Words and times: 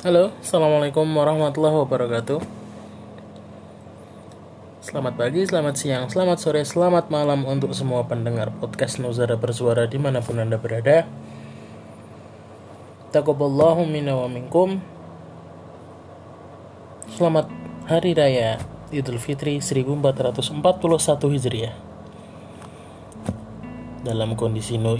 Halo, 0.00 0.32
Assalamualaikum 0.40 1.04
warahmatullahi 1.12 1.76
wabarakatuh. 1.84 2.40
Selamat 4.80 5.12
pagi, 5.12 5.44
selamat 5.44 5.76
siang, 5.76 6.08
selamat 6.08 6.40
sore, 6.40 6.64
selamat 6.64 7.12
malam 7.12 7.44
untuk 7.44 7.76
semua 7.76 8.08
pendengar 8.08 8.48
podcast 8.48 8.96
Nuzara 8.96 9.36
Bersuara 9.36 9.84
di 9.84 10.00
mana 10.00 10.24
pun 10.24 10.40
Anda 10.40 10.56
berada. 10.56 11.04
Taqabballahu 13.12 13.84
minna 13.84 14.16
wa 14.16 14.24
minkum. 14.24 14.80
Selamat 17.12 17.52
Hari 17.84 18.16
Raya 18.16 18.56
Idul 18.96 19.20
Fitri 19.20 19.60
1441 19.60 20.80
Hijriah. 21.28 21.76
Dalam 24.00 24.32
kondisi 24.32 24.80
no... 24.80 24.96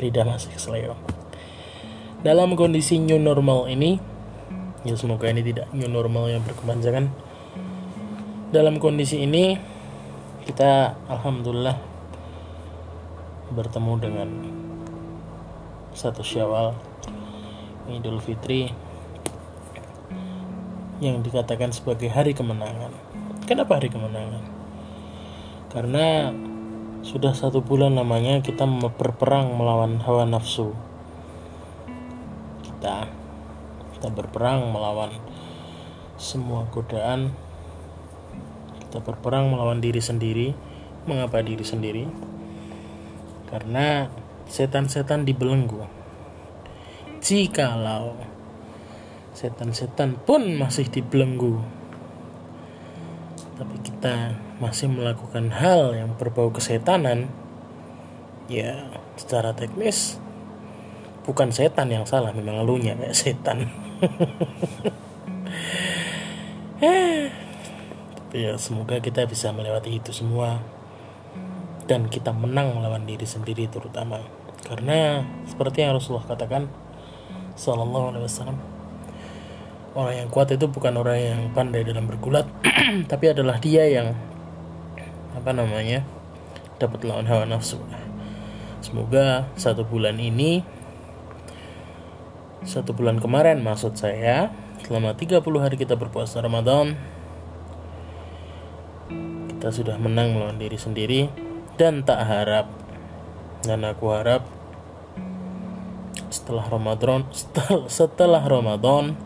Lidah 0.00 0.24
masih 0.24 0.48
keseleo 0.48 1.13
dalam 2.24 2.56
kondisi 2.56 2.96
new 2.96 3.20
normal 3.20 3.68
ini 3.68 4.00
ya 4.80 4.96
semoga 4.96 5.28
ini 5.28 5.44
tidak 5.44 5.68
new 5.76 5.92
normal 5.92 6.32
yang 6.32 6.40
berkepanjangan. 6.40 7.12
Dalam 8.48 8.80
kondisi 8.80 9.20
ini 9.20 9.60
kita 10.48 10.96
alhamdulillah 11.04 11.76
bertemu 13.52 13.92
dengan 14.00 14.28
satu 15.92 16.24
syawal 16.24 16.72
Idul 17.92 18.16
Fitri 18.24 18.72
yang 21.04 21.20
dikatakan 21.20 21.76
sebagai 21.76 22.08
hari 22.08 22.32
kemenangan. 22.32 22.96
Kenapa 23.44 23.76
hari 23.76 23.92
kemenangan? 23.92 24.40
Karena 25.68 26.32
sudah 27.04 27.36
satu 27.36 27.60
bulan 27.60 28.00
namanya 28.00 28.40
kita 28.40 28.64
berperang 28.96 29.60
melawan 29.60 30.00
hawa 30.00 30.24
nafsu 30.24 30.72
kita. 32.84 33.08
Kita 33.96 34.12
berperang 34.12 34.68
melawan 34.68 35.16
semua 36.20 36.68
godaan. 36.68 37.32
Kita 38.76 39.00
berperang 39.00 39.48
melawan 39.48 39.80
diri 39.80 40.04
sendiri. 40.04 40.52
Mengapa 41.08 41.40
diri 41.40 41.64
sendiri? 41.64 42.04
Karena 43.48 44.12
setan-setan 44.44 45.24
dibelenggu 45.24 45.80
jikalau 47.24 48.20
setan-setan 49.32 50.20
pun 50.20 50.44
masih 50.60 50.84
dibelenggu 50.92 51.64
tapi 53.56 53.80
kita 53.80 54.36
masih 54.60 54.92
melakukan 54.92 55.48
hal 55.48 55.96
yang 55.96 56.12
berbau 56.20 56.52
kesetanan 56.52 57.32
ya 58.52 58.92
secara 59.16 59.56
teknis 59.56 60.20
bukan 61.24 61.48
setan 61.50 61.88
yang 61.90 62.04
salah 62.04 62.30
memang 62.30 62.62
elunya 62.62 62.94
kayak 62.94 63.16
setan. 63.16 63.68
Tapi 68.14 68.36
ya 68.36 68.54
semoga 68.60 69.00
kita 69.00 69.24
bisa 69.24 69.50
melewati 69.50 69.98
itu 69.98 70.12
semua. 70.12 70.60
Dan 71.84 72.08
kita 72.08 72.32
menang 72.32 72.80
melawan 72.80 73.04
diri 73.04 73.28
sendiri 73.28 73.68
terutama. 73.68 74.20
Karena 74.64 75.20
seperti 75.44 75.84
yang 75.84 75.92
Rasulullah 75.96 76.24
katakan 76.24 76.68
Sallallahu 77.54 78.16
Alaihi 78.16 78.24
Wasallam 78.24 78.56
orang 79.94 80.26
yang 80.26 80.28
kuat 80.28 80.50
itu 80.50 80.66
bukan 80.66 80.98
orang 80.98 81.18
yang 81.22 81.40
pandai 81.54 81.86
dalam 81.86 82.10
bergulat 82.10 82.50
tapi 83.10 83.30
adalah 83.30 83.62
dia 83.62 83.86
yang 83.86 84.10
apa 85.38 85.54
namanya 85.54 86.02
dapat 86.82 87.06
lawan 87.06 87.26
hawa 87.30 87.46
nafsu. 87.46 87.78
Semoga 88.82 89.48
satu 89.54 89.86
bulan 89.86 90.18
ini 90.18 90.60
satu 92.64 92.96
bulan 92.96 93.20
kemarin 93.20 93.60
maksud 93.60 93.96
saya 93.96 94.52
selama 94.84 95.16
30 95.16 95.40
hari 95.60 95.76
kita 95.76 95.96
berpuasa 95.96 96.40
Ramadan 96.40 96.96
kita 99.64 99.80
sudah 99.80 99.96
menang 99.96 100.36
melawan 100.36 100.60
diri 100.60 100.76
sendiri. 100.76 101.32
Dan 101.80 102.04
tak 102.04 102.20
harap 102.28 102.68
dan 103.64 103.80
aku 103.80 104.12
harap 104.12 104.44
setelah 106.28 106.68
Ramadan 106.68 107.24
setelah, 107.88 108.44
Ramadan 108.44 109.16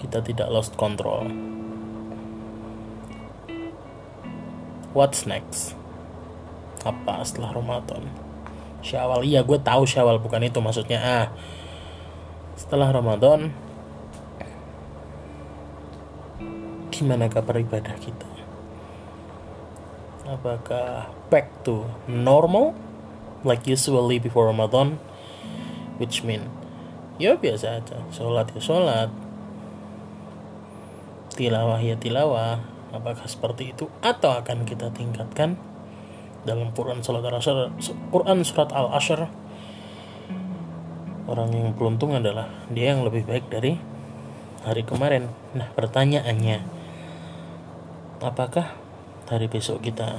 kita 0.00 0.24
tidak 0.24 0.48
lost 0.48 0.80
control. 0.80 1.28
What's 4.96 5.28
next? 5.28 5.76
Apa 6.80 7.20
setelah 7.28 7.52
Ramadan? 7.52 8.08
Syawal 8.80 9.28
iya 9.28 9.44
gue 9.44 9.60
tahu 9.60 9.84
Syawal 9.84 10.24
bukan 10.24 10.40
itu 10.40 10.56
maksudnya. 10.64 11.04
Ah 11.04 11.26
setelah 12.60 12.92
Ramadan 12.92 13.48
gimana 16.92 17.32
kabar 17.32 17.56
ibadah 17.56 17.96
kita? 17.96 18.28
Apakah 20.28 21.08
back 21.32 21.64
to 21.64 21.88
normal 22.04 22.76
like 23.48 23.64
usually 23.64 24.20
before 24.20 24.52
Ramadan? 24.52 25.00
Which 25.96 26.20
mean 26.20 26.52
ya 27.16 27.40
biasa 27.40 27.80
aja 27.80 28.04
sholat 28.12 28.52
ya 28.52 28.60
sholat. 28.60 29.08
Tilawah 31.32 31.80
ya 31.80 31.96
tilawah. 31.96 32.60
Apakah 32.92 33.24
seperti 33.24 33.72
itu? 33.72 33.88
Atau 34.04 34.36
akan 34.36 34.68
kita 34.68 34.92
tingkatkan 34.92 35.56
dalam 36.44 36.72
Quran 36.76 37.00
surat 37.00 37.24
al-Ashr 37.24 37.72
Quran 38.12 38.44
surat 38.44 38.72
al-Ashr 38.72 39.28
orang 41.30 41.54
yang 41.54 41.70
beruntung 41.78 42.18
adalah 42.18 42.50
dia 42.74 42.90
yang 42.90 43.06
lebih 43.06 43.22
baik 43.22 43.46
dari 43.46 43.78
hari 44.66 44.82
kemarin. 44.82 45.30
Nah, 45.54 45.70
pertanyaannya, 45.78 46.58
apakah 48.18 48.74
hari 49.30 49.46
besok 49.46 49.86
kita 49.86 50.18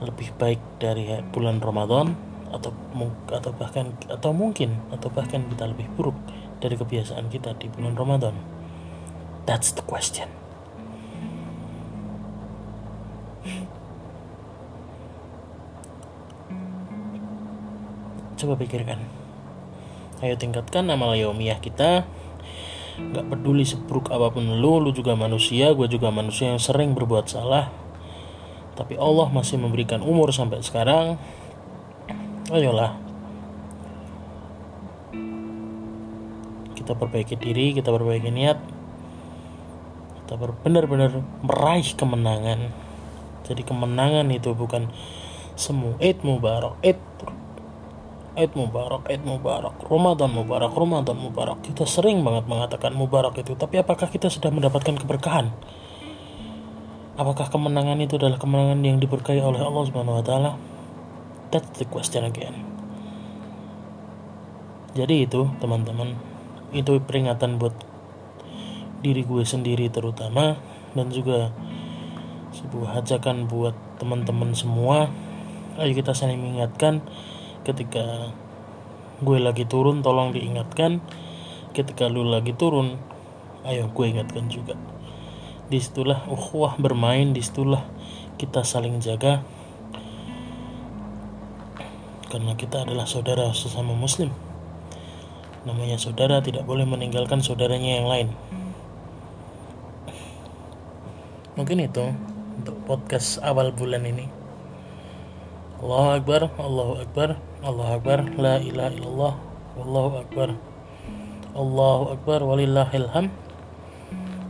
lebih 0.00 0.32
baik 0.40 0.60
dari 0.80 1.20
bulan 1.28 1.60
Ramadan 1.60 2.16
atau 2.48 2.72
atau 3.28 3.52
bahkan 3.60 3.92
atau 4.08 4.32
mungkin 4.32 4.80
atau 4.88 5.12
bahkan 5.12 5.44
kita 5.52 5.68
lebih 5.68 5.92
buruk 5.92 6.16
dari 6.64 6.80
kebiasaan 6.80 7.28
kita 7.28 7.52
di 7.60 7.68
bulan 7.68 7.92
Ramadan? 7.92 8.34
That's 9.44 9.76
the 9.76 9.84
question. 9.84 10.32
Coba 18.36 18.52
pikirkan 18.60 19.25
ayo 20.24 20.34
tingkatkan 20.40 20.88
amal 20.88 21.12
yaumiyah 21.12 21.60
kita. 21.60 22.08
Gak 22.96 23.28
peduli 23.28 23.68
seburuk 23.68 24.08
apa 24.08 24.32
pun 24.32 24.48
lu 24.56 24.80
lu 24.80 24.88
juga 24.88 25.12
manusia 25.12 25.76
gue 25.76 25.84
juga 25.84 26.08
manusia 26.08 26.48
yang 26.48 26.60
sering 26.62 26.96
berbuat 26.96 27.28
salah. 27.28 27.68
Tapi 28.76 28.96
Allah 28.96 29.28
masih 29.28 29.60
memberikan 29.60 30.00
umur 30.00 30.32
sampai 30.32 30.64
sekarang. 30.64 31.20
Ayolah. 32.48 32.96
Kita 36.72 36.96
perbaiki 36.96 37.36
diri 37.36 37.76
kita 37.76 37.92
perbaiki 37.92 38.32
niat. 38.32 38.58
Kita 40.24 40.40
benar-benar 40.40 41.20
meraih 41.44 41.88
kemenangan. 41.96 42.72
Jadi 43.44 43.62
kemenangan 43.62 44.26
itu 44.32 44.56
bukan 44.56 44.88
semu 45.56 45.96
Eid 46.02 46.20
Mubarak 46.20 46.76
Eid 46.84 47.00
Eid 48.36 48.52
Mubarak, 48.52 49.08
Eid 49.08 49.24
Mubarak, 49.24 49.80
Ramadan 49.88 50.28
Mubarak, 50.28 50.76
Ramadan 50.76 51.16
Mubarak. 51.16 51.64
Kita 51.64 51.88
sering 51.88 52.20
banget 52.20 52.44
mengatakan 52.44 52.92
Mubarak 52.92 53.32
itu, 53.40 53.56
tapi 53.56 53.80
apakah 53.80 54.12
kita 54.12 54.28
sudah 54.28 54.52
mendapatkan 54.52 54.92
keberkahan? 54.92 55.56
Apakah 57.16 57.48
kemenangan 57.48 57.96
itu 57.96 58.20
adalah 58.20 58.36
kemenangan 58.36 58.84
yang 58.84 59.00
diberkahi 59.00 59.40
oleh 59.40 59.56
Allah 59.56 59.88
Subhanahu 59.88 60.20
wa 60.20 60.24
taala? 60.24 60.52
That's 61.48 61.80
the 61.80 61.88
question 61.88 62.28
again. 62.28 62.60
Jadi 64.92 65.24
itu, 65.24 65.48
teman-teman, 65.56 66.12
itu 66.76 67.00
peringatan 67.00 67.56
buat 67.56 67.72
diri 69.00 69.24
gue 69.24 69.48
sendiri 69.48 69.88
terutama 69.88 70.60
dan 70.92 71.08
juga 71.08 71.56
sebuah 72.52 73.00
ajakan 73.00 73.48
buat 73.48 73.72
teman-teman 73.96 74.52
semua. 74.52 75.08
Ayo 75.80 75.92
kita 75.96 76.12
saling 76.12 76.40
mengingatkan 76.40 77.00
ketika 77.66 78.30
gue 79.18 79.38
lagi 79.42 79.66
turun 79.66 80.06
tolong 80.06 80.30
diingatkan. 80.30 81.02
Ketika 81.74 82.06
lu 82.06 82.22
lagi 82.22 82.54
turun 82.54 82.94
ayo 83.66 83.90
gue 83.90 84.06
ingatkan 84.06 84.46
juga. 84.46 84.78
Di 85.66 85.82
situlah 85.82 86.30
ukhuwah 86.30 86.78
bermain 86.78 87.34
di 87.34 87.42
situlah 87.42 87.82
kita 88.38 88.62
saling 88.62 89.02
jaga. 89.02 89.42
Karena 92.30 92.54
kita 92.54 92.86
adalah 92.86 93.10
saudara 93.10 93.50
sesama 93.50 93.98
muslim. 93.98 94.30
Namanya 95.66 95.98
saudara 95.98 96.38
tidak 96.38 96.62
boleh 96.62 96.86
meninggalkan 96.86 97.42
saudaranya 97.42 97.98
yang 97.98 98.06
lain. 98.06 98.28
Mungkin 101.58 101.82
itu 101.82 102.14
untuk 102.62 102.76
podcast 102.86 103.42
awal 103.42 103.74
bulan 103.74 104.06
ini 104.06 104.45
Allahu 105.76 106.08
Akbar 106.16 106.42
Allahu 106.56 106.92
Akbar 107.04 107.28
Allahu 107.60 107.92
Akbar 108.00 108.18
La 108.40 108.56
ilaha 108.64 108.96
illallah 108.96 109.34
Wallahu 109.76 110.24
Akbar 110.24 110.48
Allahu 111.52 112.04
Akbar 112.16 112.40
walillahilham 112.40 113.28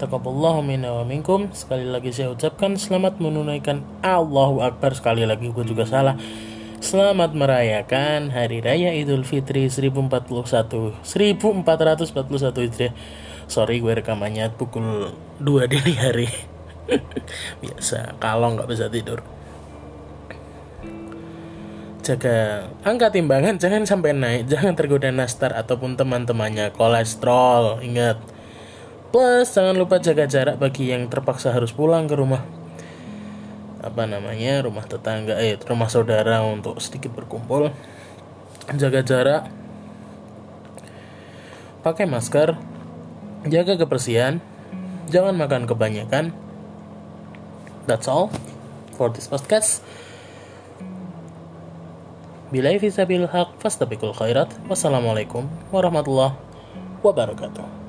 Taqabballahu 0.00 0.64
minna 0.64 0.96
wa 0.96 1.04
minkum. 1.04 1.52
Sekali 1.52 1.84
lagi 1.84 2.08
saya 2.08 2.32
ucapkan 2.32 2.72
selamat 2.80 3.20
menunaikan 3.20 3.84
Allahu 4.00 4.64
Akbar. 4.64 4.96
Sekali 4.96 5.28
lagi 5.28 5.52
gue 5.52 5.60
juga 5.60 5.84
salah. 5.84 6.16
Selamat 6.80 7.36
merayakan 7.36 8.32
Hari 8.32 8.64
Raya 8.64 8.96
Idul 8.96 9.28
Fitri 9.28 9.68
1041 9.68 11.04
1441 11.04 11.04
Hijriah. 12.64 12.96
Sorry 13.44 13.84
gue 13.84 13.92
rekamannya 13.92 14.56
pukul 14.56 15.12
2 15.36 15.68
dini 15.76 15.92
hari. 16.00 16.32
Biasa 17.60 18.16
kalau 18.16 18.56
nggak 18.56 18.72
bisa 18.72 18.88
tidur 18.88 19.20
jaga 22.00 22.66
angka 22.82 23.12
timbangan 23.12 23.60
jangan 23.60 23.84
sampai 23.84 24.16
naik 24.16 24.48
jangan 24.48 24.72
tergoda 24.72 25.12
nastar 25.12 25.52
ataupun 25.52 25.94
teman-temannya 25.94 26.72
kolesterol 26.74 27.84
ingat. 27.84 28.18
Plus 29.10 29.46
jangan 29.50 29.74
lupa 29.74 29.98
jaga 29.98 30.24
jarak 30.24 30.56
bagi 30.56 30.90
yang 30.90 31.06
terpaksa 31.12 31.52
harus 31.52 31.70
pulang 31.70 32.08
ke 32.08 32.14
rumah. 32.16 32.42
Apa 33.80 34.04
namanya 34.08 34.64
rumah 34.64 34.84
tetangga 34.84 35.40
eh 35.40 35.58
rumah 35.60 35.88
saudara 35.92 36.40
untuk 36.46 36.78
sedikit 36.80 37.12
berkumpul. 37.12 37.72
Jaga 38.70 39.00
jarak. 39.02 39.42
Pakai 41.80 42.06
masker. 42.06 42.54
Jaga 43.48 43.80
kebersihan. 43.80 44.38
Jangan 45.10 45.34
makan 45.34 45.64
kebanyakan. 45.66 46.30
That's 47.88 48.06
all 48.06 48.30
for 48.94 49.10
this 49.10 49.26
podcast 49.26 49.82
Bila 52.50 52.74
fisabil 52.82 53.30
haq 53.30 53.54
fastabikul 53.62 54.10
khairat. 54.10 54.50
Wassalamualaikum 54.66 55.46
warahmatullahi 55.70 56.34
wabarakatuh. 56.98 57.79